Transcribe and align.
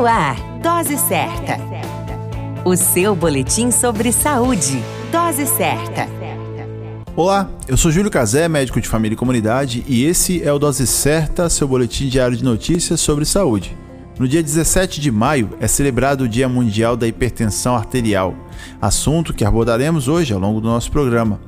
No 0.00 0.06
ar, 0.06 0.34
Dose 0.62 0.96
Certa. 0.96 1.58
O 2.64 2.74
seu 2.74 3.14
boletim 3.14 3.70
sobre 3.70 4.10
saúde. 4.12 4.82
Dose 5.12 5.44
Certa. 5.44 6.08
Olá, 7.14 7.50
eu 7.68 7.76
sou 7.76 7.90
Júlio 7.90 8.10
Cazé, 8.10 8.48
médico 8.48 8.80
de 8.80 8.88
família 8.88 9.12
e 9.12 9.18
comunidade, 9.18 9.84
e 9.86 10.06
esse 10.06 10.42
é 10.42 10.50
o 10.50 10.58
Dose 10.58 10.86
Certa, 10.86 11.50
seu 11.50 11.68
boletim 11.68 12.08
diário 12.08 12.34
de 12.34 12.42
notícias 12.42 12.98
sobre 12.98 13.26
saúde. 13.26 13.76
No 14.18 14.26
dia 14.26 14.42
17 14.42 15.02
de 15.02 15.10
maio 15.10 15.50
é 15.60 15.68
celebrado 15.68 16.24
o 16.24 16.28
Dia 16.28 16.48
Mundial 16.48 16.96
da 16.96 17.06
Hipertensão 17.06 17.76
Arterial, 17.76 18.34
assunto 18.80 19.34
que 19.34 19.44
abordaremos 19.44 20.08
hoje 20.08 20.32
ao 20.32 20.40
longo 20.40 20.62
do 20.62 20.68
nosso 20.68 20.90
programa. 20.90 21.38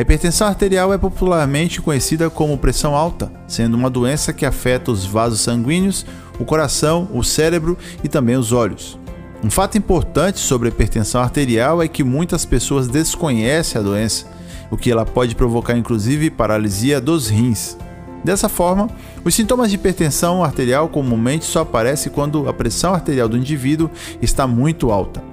A 0.00 0.02
hipertensão 0.02 0.46
arterial 0.46 0.94
é 0.94 0.96
popularmente 0.96 1.82
conhecida 1.82 2.30
como 2.30 2.56
pressão 2.56 2.96
alta, 2.96 3.30
sendo 3.46 3.74
uma 3.74 3.90
doença 3.90 4.32
que 4.32 4.46
afeta 4.46 4.90
os 4.90 5.04
vasos 5.04 5.42
sanguíneos, 5.42 6.06
o 6.38 6.44
coração, 6.46 7.06
o 7.12 7.22
cérebro 7.22 7.76
e 8.02 8.08
também 8.08 8.34
os 8.34 8.50
olhos. 8.50 8.98
Um 9.44 9.50
fato 9.50 9.76
importante 9.76 10.38
sobre 10.38 10.68
a 10.68 10.70
hipertensão 10.70 11.20
arterial 11.20 11.82
é 11.82 11.86
que 11.86 12.02
muitas 12.02 12.46
pessoas 12.46 12.88
desconhecem 12.88 13.78
a 13.78 13.84
doença, 13.84 14.24
o 14.70 14.76
que 14.78 14.90
ela 14.90 15.04
pode 15.04 15.34
provocar 15.34 15.76
inclusive 15.76 16.30
paralisia 16.30 16.98
dos 16.98 17.28
rins. 17.28 17.76
Dessa 18.24 18.48
forma, 18.48 18.88
os 19.22 19.34
sintomas 19.34 19.68
de 19.68 19.76
hipertensão 19.76 20.42
arterial 20.42 20.88
comumente 20.88 21.44
só 21.44 21.60
aparecem 21.60 22.10
quando 22.10 22.48
a 22.48 22.54
pressão 22.54 22.94
arterial 22.94 23.28
do 23.28 23.36
indivíduo 23.36 23.90
está 24.22 24.46
muito 24.46 24.90
alta. 24.90 25.29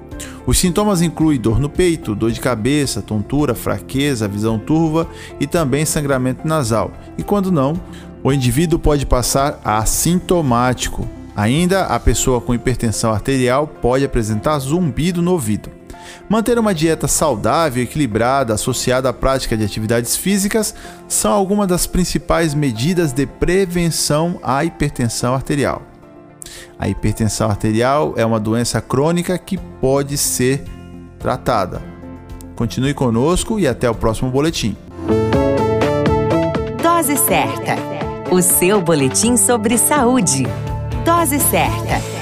Os 0.48 0.58
sintomas 0.58 1.02
incluem 1.02 1.38
dor 1.38 1.60
no 1.60 1.68
peito, 1.68 2.14
dor 2.14 2.32
de 2.32 2.40
cabeça, 2.40 3.02
tontura, 3.02 3.54
fraqueza, 3.54 4.26
visão 4.26 4.58
turva 4.58 5.06
e 5.38 5.46
também 5.46 5.84
sangramento 5.84 6.48
nasal. 6.48 6.90
E 7.18 7.22
quando 7.22 7.52
não, 7.52 7.78
o 8.24 8.32
indivíduo 8.32 8.78
pode 8.78 9.04
passar 9.04 9.60
assintomático. 9.62 11.06
Ainda, 11.36 11.82
a 11.82 12.00
pessoa 12.00 12.40
com 12.40 12.54
hipertensão 12.54 13.12
arterial 13.12 13.66
pode 13.66 14.06
apresentar 14.06 14.58
zumbido 14.60 15.20
no 15.20 15.32
ouvido. 15.32 15.68
Manter 16.30 16.58
uma 16.58 16.74
dieta 16.74 17.06
saudável 17.06 17.82
e 17.82 17.84
equilibrada 17.84 18.54
associada 18.54 19.10
à 19.10 19.12
prática 19.12 19.54
de 19.54 19.64
atividades 19.64 20.16
físicas 20.16 20.74
são 21.06 21.30
algumas 21.30 21.68
das 21.68 21.86
principais 21.86 22.54
medidas 22.54 23.12
de 23.12 23.26
prevenção 23.26 24.40
à 24.42 24.64
hipertensão 24.64 25.34
arterial. 25.34 25.82
A 26.78 26.88
hipertensão 26.88 27.48
arterial 27.48 28.14
é 28.16 28.24
uma 28.24 28.40
doença 28.40 28.80
crônica 28.80 29.36
que 29.38 29.56
pode 29.56 30.16
ser 30.16 30.64
tratada. 31.18 31.82
Continue 32.54 32.94
conosco 32.94 33.58
e 33.58 33.66
até 33.66 33.88
o 33.88 33.94
próximo 33.94 34.30
boletim. 34.30 34.76
Dose 36.82 37.16
certa. 37.16 37.76
O 38.30 38.42
seu 38.42 38.82
boletim 38.82 39.36
sobre 39.36 39.78
saúde. 39.78 40.46
Dose 41.04 41.38
certa. 41.38 42.17